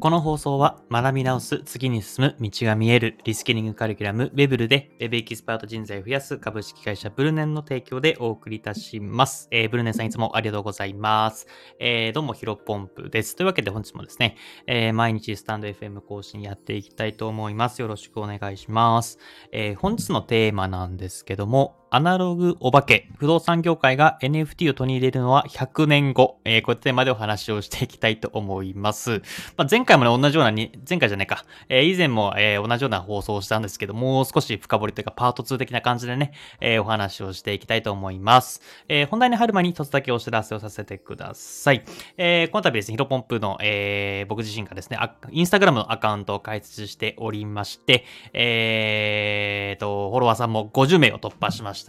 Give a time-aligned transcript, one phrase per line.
[0.00, 9.46] この放送は学び直す、次に進む、道が見える、リスキリングカリキュラム、ウェブルで、ウェブエキスパート人材を増やす株式会社ブルネンの提供でお送りいたします。
[9.50, 11.46] えー、ブルネンさんいつもありがとうございます。
[11.78, 13.36] えー、どうもヒロポンプです。
[13.36, 17.82] というわけで本日もですね、えー、毎日スタンド FM 更新やっていきたいと思います。
[17.82, 19.18] よろしくお願いします。
[19.52, 29.22] え、本日のテーマなんですけども、アナログお化け、不動産業界が NFT を取り入れるのは100年後、えー、こういったテーマでお話をしていきたいと思います。
[29.56, 38.62] まあ、前回もね、同じようなに、前回じゃないか、えー、以前も、えー、同じような放送をしたんですけど、もう少し深掘りというかパート2的な感じでね、え、お話をしていきたいと思います。
[38.88, 41.82] え、本題に入る前に一つだけお知らせをさせてください。
[42.16, 44.98] え、この度ですね、ヒロポンプの、え、僕自身がですね、
[45.32, 51.79] インスタグラムのアカウントを開設しておりまして、えーと、フォロワーさんも50名を突破しました。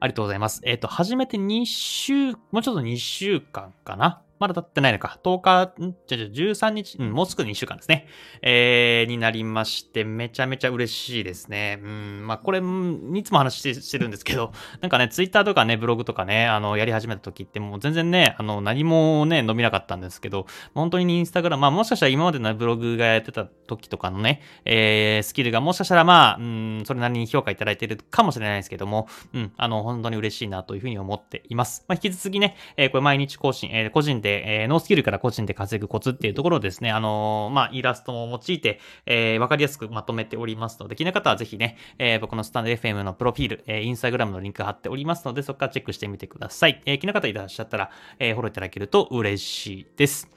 [0.00, 0.60] ありがとうございます。
[0.64, 4.22] えっ、ー、と、初めて2週、もうちょっと2週間かな？
[4.38, 5.18] まだ経ってないのか。
[5.22, 8.06] 10日、んじゃじゃ13日、うん、もうすぐ2週間ですね。
[8.42, 11.80] えー、になりまして、めちゃめちゃ嬉しいですね。
[11.82, 31.84] うん、まあ、これ、いつも話してるんですけど、なんかね、ツイッターとかね、ブログとかね、あの、やり始めた時って、もう全然ね、あの、何もね、伸びなかったんですけど、本当にインスタグラム、まあ、もしかしたら今までのブログがやってた時とかのね、えー、スキルがもしかしたらまあ、うん、それなりに評価いただいてるかもしれないですけども、うん、あの、本当に嬉しいなというふうに思っています。
[31.88, 46.82] まあ、引き続きね、えー、これ毎日更新、えー、個人でで、えー、ノースキルから個人で稼ぐコツっていうところをですね、あのー、まあ、イラストも用いて、えー、わかりやすくまとめておりますので、気になる方はぜひね、えー、僕のスタンド FM のプロフィール、えー、インスタグラムのリンク貼っておりますので、そこからチェックしてみてください。
[46.84, 50.30] えー、気になる方いらっしゃったら、えー、フォローいただけると嬉しいです。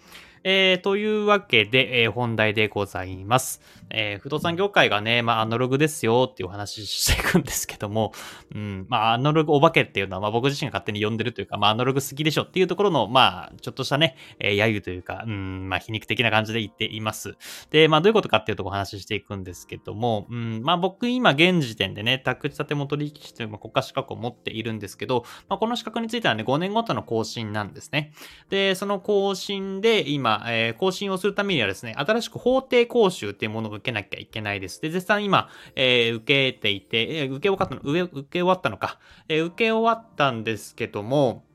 [0.44, 3.62] えー、というわけで、えー、本題でございます。
[3.94, 8.14] えー、不動産業界がね、まあ、アナログですよっていうお話していくんですけども、
[8.56, 17.38] うん、まあ、アナログお化けっていうのは、まあ、僕自身が勝手に呼んでるというか、まあ、アナログ好きでしょっていうところの、まあ、ちょっとしたね、えー、揶揄というか、うん、まあ、皮肉的な感じで言っています。
[17.70, 28.14] で、まあ、どういうことかっていうとこお話ししていくんですけども、うん、まあ、僕今現時点でね、宅地建元取引士という国家資格を持っているんですけど、まあ、この資格についてはね、5年ごとの更新なんですね。
[28.50, 34.82] で、その更新で今、えー、更新をするためにはですね、新しく法定講習っていうものを受けなきゃいけないです。
[34.82, 41.46] で、絶賛今、えー、受けていて、えー、受け終わったの、受け終わったのか、えー、受け終わったんですけども、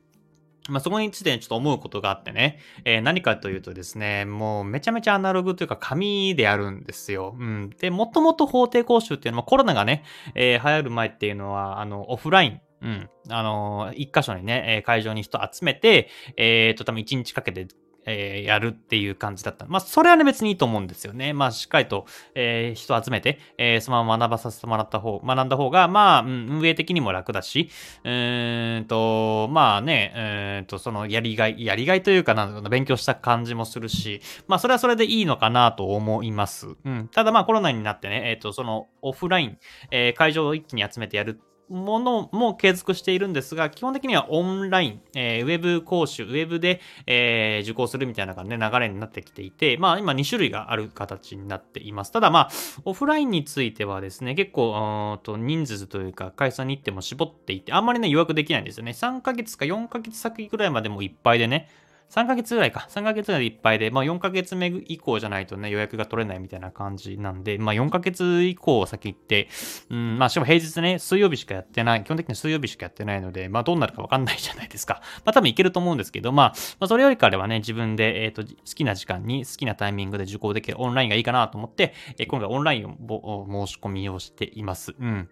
[0.68, 7.36] まあ、そこについてちょっと思うことがあってね、えー、何かというとですね、もうめちゃめちゃアナログというか紙であるんですよ。
[7.38, 7.70] うん。
[7.78, 10.04] で、もともと法定講習っていうのはコロナがね、
[10.34, 13.10] えー、流行る前っていうのは、あの、オフライン、うん。
[13.30, 17.66] あのー、一箇所にね、会場に人集めて、えっ、ー、と、多分一日かけて
[18.06, 19.66] えー、やるっていう感じだった。
[19.66, 21.32] まあ、それはね、別にいいと思うんですよね。
[21.32, 27.70] まあ、しっかりと、えー、人集めて、えー、そのまま学ばさせてもらった方、学んだ方が、まあ、うん、運営的にも楽だし、
[28.04, 36.68] えーんと、まあね、えーと、その、やりがい、やりがいというかな、勉強した感じもするし、まあ、それはそれでいいのかなと思います。
[36.84, 37.08] うん。
[37.08, 39.58] ただまあ、コロナになってね、えっ、と、その、オフライン、
[39.90, 52.12] え、会場を一気に集めてやるものも継続しているんですが、基本的にはオンライン、えー、ウェブ講習、ウェブで、えー、受講するみたいな感じで流れになってきていて、まあ今2種類がある形になっています。
[52.12, 52.50] ただまあ、
[52.84, 58.92] オフラインについてはですね、結構、と人数というか、会社に行っても絞っていて、あんまりね、予約できないんですよね。
[58.92, 61.68] 3ヶ月か4ヶ月先ぐらいまでもいっぱいでね、
[62.10, 62.86] 3ヶ月ぐらいか。
[62.90, 69.48] 3ヶ月ぐらいでいっぱいで、まあ4ヶ月目以降じゃないとね、予約が取れないみたいな感じなんで、まあ4ヶ月以降先行って、
[69.90, 75.00] うん、まあしかも平日ね、水曜日しかやってない、基本的に水曜日しかやってないので、まあどうなるかわかんないじゃないですか。
[75.24, 76.46] まあ多分いけると思うんですけど、まあ、
[76.78, 84.94] まあそれよりかではね、自分で、えっ、ー、と、好きな時間に好きなタイミングで受講できるオンラインがいいかなと思って、えー、今回オンラインを申し込みをしています。
[84.98, 85.28] うん。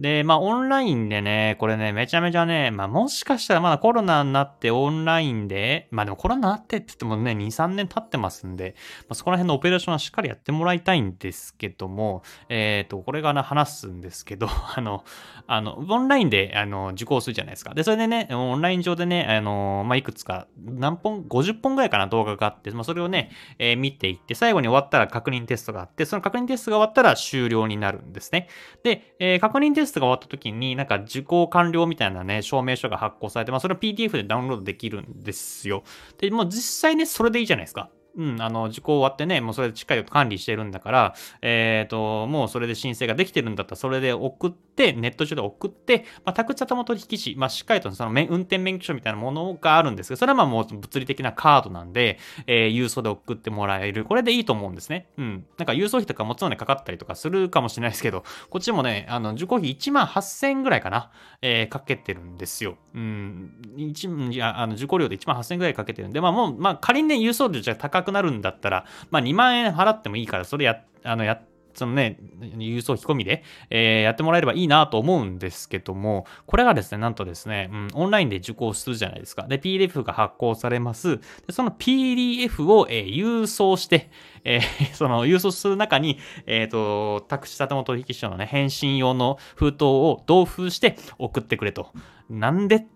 [0.00, 15.04] で、まあ、オンラインでね、これね、めちゃめちゃね、まあ、もしかしたらまだコロナになってオンラインで、まあでもコロナになってって言ってもね、2、3年経ってますんで、まあ、そこら辺のオペレーションはしっかりやってもらいたいんですけども、えっ、ー、と、これがね、話すんですけど、 あの、
[15.46, 17.74] あの、オンラインで、あの、受講するじゃないですか。
[17.74, 28.48] で、それでね、オンライン上でね、あの、まあ、いくつか、何本、50本ぐらいかな、動画があって、まあ、それをね、えー、見ていって、最後に終わったら確認テストがあって、その確認テストが終わったら終了になるんですね。
[28.84, 35.82] で、えー、確認テストストが終わった時に、になんか受講完了みたいなね、証明書が発行されて、まあそれを PDF でダウンロードできるんですよ。
[36.18, 37.90] で、もう実際ね、それでいいじゃないですか。
[38.18, 52.18] うん、あの、受講終わってね、もうそれでしっかりと管理してるんだから、えっ、ー、と、もうそれで申請ができてるんだったら、それで送って、ネット上で送って、まあ、宅地頭取引士、まあ、しっかりとその運転免許証みたいなものがあるんですけど、それはまあもう物理的なカードなんで、
[52.48, 54.04] えー、郵送で送ってもらえる。
[54.04, 55.08] これでいいと思うんですね。
[55.16, 55.46] うん。
[55.56, 62.76] なんか郵送費とかもちろんね、かかったりとかするかもしれないですけど、こっちもね、あの、受講費1万8000円ぐらいかな、えー、かけてるんですよ。
[62.94, 63.52] うん。
[63.76, 79.46] 1、いや、あの、受講料で1万8000円ぐらいかけてるんで、まあもう、まあ仮にね、郵送料じゃ高くなるんだったら、まあ2万円払ってもいいから、それや、あの、やって、そのね、郵送費込みで、えー、やってもらえればいいなと思うんですけども、これがですね、なんとですね、うん、オンラインで受講するじゃないですか。
[79.46, 81.18] で、PDF が発行されます。
[81.18, 84.10] でその PDF を、えー、郵送して、
[84.44, 84.62] えー、
[84.92, 91.92] その郵送する中に、えっ、ー、と、タクシー建物取引所のね、返信用の封筒を同封して送ってくれと。
[92.28, 92.86] なんで？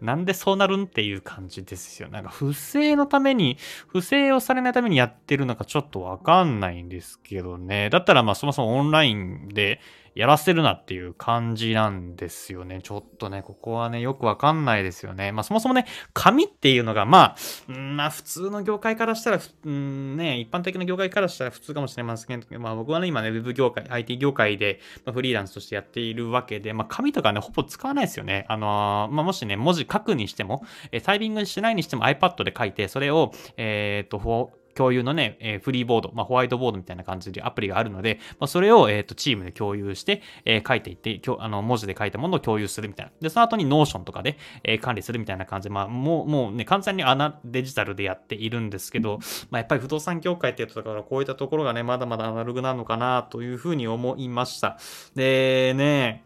[0.00, 2.08] なんでそうなるんっていう感じですよ。
[2.08, 3.58] なんか不正のために、
[3.88, 7.90] 不正をされないためにやってるのかちょっとわかんないんですけどね。
[7.90, 9.80] だったらまあそもそもオンラインで
[10.14, 12.80] やらせるなっていう感じなんですよね。
[12.82, 15.32] ちょっとね、ここはね、よくわかんないですよね。
[15.32, 17.36] まあそもそもね、紙っていうのが、ま
[17.68, 28.46] あ、んまあ普通の業界からしたら、ね、一般的な業界からしたら普通かもしれませんけど、まあ僕はね、今ね、ウェブ業界、IT 業界で、ま、フリーランスとしてやっているわけで、まあ紙とかね、ほぼ使わないですよね。
[28.48, 43.12] あのー、まあもしね、文字書くにしても、えタイピングしないにしても iPad で書いて、それを、えっ、ー、と、共有のね、えー、フリーボード、まあ、ホワイトボードみたいな感じでアプリがあるので、まあ、それを、えっ、ー、と、チームで共有して、えー、書いていって、あの、文字で書いたものを共有するみたいな。
[43.20, 49.18] で、その後に Notion とかで、え、管理するみたいな感じで、まあ、もう、もうね、完全にアナデジタルでやっているんですけど、
[49.50, 54.78] まあ、やっぱり不動産業界っていうと、だからこういったところがね、まだまだアナログなのかなというふうに思いました。
[55.14, 56.24] で、ね、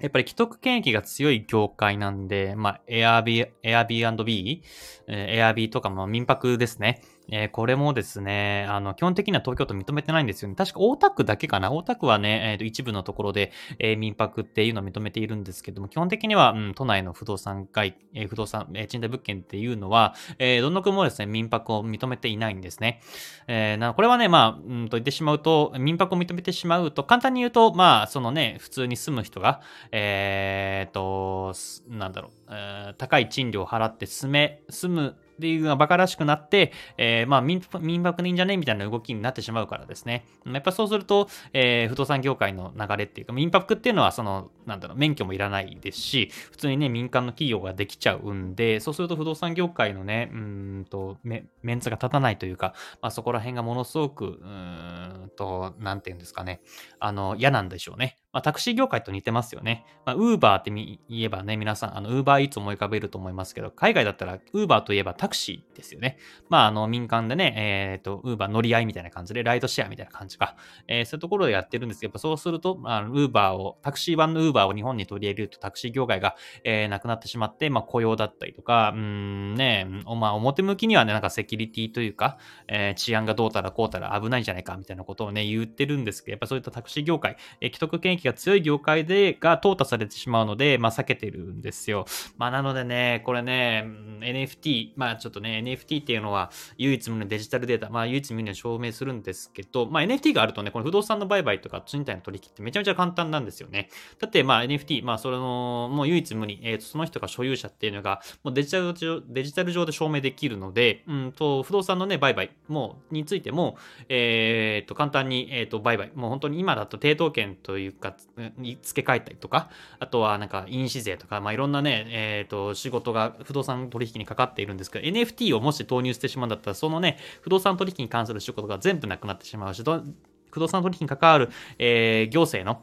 [0.00, 4.62] やっぱり既得権益が強い業界なんで、まあ、Airb、Airbnb、
[5.06, 7.02] えー、Airb とかも民泊ですね。
[7.32, 10.56] えー、これもですね、あの、基本的には東京都認めてないんですよね。
[10.56, 11.70] 確か大田区だけかな。
[11.70, 23.00] 大田区はね、えー、と一部のところで、えー、民泊っていうのを認めているんですけども、基本的には、うん、都内の不動産会、え、不動産、え、賃貸物件っていうのは、えー、どの区もですね、民泊を認めていないんですね。
[23.46, 29.60] え、なこれはね、まあ、うんと言ってしまうと、民泊を認めてしまうと、簡単に言うと、まあ、そのね、普通に住む人が、
[29.92, 31.52] えー、と、
[31.88, 40.26] なんだろう、えー、高い賃料を払って住め、住むっていうのが馬鹿らしくなって、えー、まあ民、民泊でいいんじゃねみたいな動きになってしまうからですね。
[40.46, 56.60] やっぱそうすると、えー、不動産業界の流れっていうか、民泊っていうのは、その、なんだろう、免許もいらないですし、普通にね、民間の企業ができちゃうんで、そうすると不動産業界のね、うんとメ、メンツが立たないというか、まあそこら辺がものすごく、うんと、なんていうんですかね、
[56.98, 58.19] あの、嫌なんでしょうね。
[58.32, 59.84] まあ、タクシー業界と似てますよね。
[60.04, 66.16] まあ、ウーバーって言えばね、皆さん、あの、ウーバーイーツ思い浮かべると思いますけど、海外だったら、ウーバーといえばタクシーですよね。
[66.48, 70.56] まあ、あの、民間でね、えっ、ー、と、ウーバー乗り合いみたいな感じで、ライドシェアみたいな感じか。
[70.86, 82.38] えー、そういうところでやってるんですけど、やっぱそうすると、あ、ウーバーを、タクシー版のウーバーを日本に取り入れると、タクシー業界が、えー、なくなってしまって、まあ、雇用だったりとか、うんね、まあ、表向きにはね、なんかセキュリティというか、
[82.68, 92.04] えー、治安がどうたらこうたら危ないんじゃないか、みたいなことをね、言ってるんですけど、やっぱそういったタクシー業界、え、既得権益気が強い業界で、が淘汰されてしまうので、まあ避けてるんですよ。
[92.36, 93.84] まあなのでね、これね、
[94.20, 103.88] NFT、まあちょっとね、NFT っていうのは唯一無二のデジタルデータ、まあ唯一無二の証明するんですけど、まあ NFT があるとね、この不動産の売買とか賃貸の取引ってめちゃめちゃ簡単なんですよね。
[104.18, 113.76] だってまあ NFT、まあそれの、もう唯一無二、えー、とその人が所有者っていうのが、もうデジタル上、デジタル上で証明できるので、うんと、不動産のね、売買も、についても、
[114.08, 118.09] えっ、と、簡単に、えっ、と、売買、もう本当に今だと抵当権というか、
[118.56, 132.82] に付け替えたりとか、あとはなんか印紙税とか、まあ、いろんなね、えっ、ー、と、仕事が不動産取引にかかっているんですけど、NFT をもし投入してしまうんだったら、そのね、不動産取引に関する仕事が全部なくなってしまうし、不動産取引に関わる、えー、行政の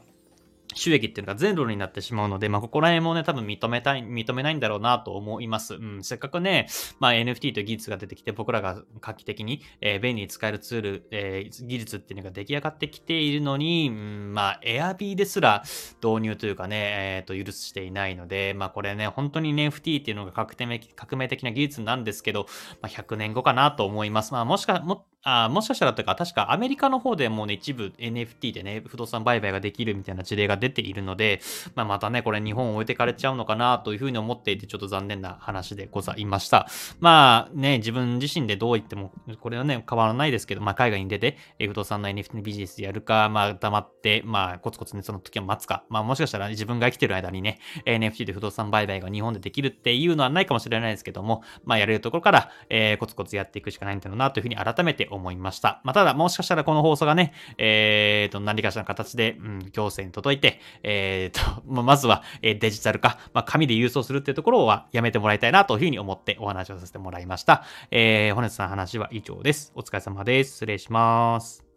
[0.74, 5.74] 収益っていうのがゼロになってしまうので、まあ、ここら辺もね、多分認めたい、認めないんだろうなと思います。
[5.74, 6.68] うん、せっかくね、
[7.00, 15.62] まあ、NFT という技術が出てきて、僕らが画期的に、えー、便利に使えるツール、えー、技術っていうのが出来上がってきているのに、うん、まあ、Airb ですら
[16.02, 16.76] 導入というかね、
[17.16, 22.46] えっ、ー、と、許していないので、まあ、これね、本当に NFT っていうのが革命革命的な技術なんですけど、
[22.82, 24.32] まあ、100年後かなと思います。
[24.32, 31.40] まあ、もしか、も、あもしかしたらというか、確かアメリカの方でもうね、一部 NFT でね、不動産売買ができるみたいな事例が出ているので、
[31.74, 36.68] まあ、またね、これ日本を置いてかれちゃうのかなというふうに思っていて、ちょっと残念な話でございました。
[37.00, 55.80] まあね、自分自身でどう言っても、これはね、変わらないですけど、まあ海外に出て、不動産の NFT のビジネスやるか、まあ黙って、まあコツコツね、その時を待つか、まあもしかしたら自分が生きてる間にね、NFT で不動産売買が日本でできるっていうのはないかもしれないですけども、まあやれるところから、えー、コツコツやっていくしかないんだろうなというふうに改めて思思いました。
[55.84, 67.64] まあただ、もしかしたらこの放送がね、えーと、何かしらの形で、うん、行政に届いて、えーと、 まずはえデジタル化、まあ紙で郵送するっていうところはやめてもらいたいなというふうに思ってお話をさせてもらいました。
[67.90, 69.72] えー、本日の話は以上です。
[69.74, 70.52] お疲れ様です。
[70.52, 71.67] 失礼します。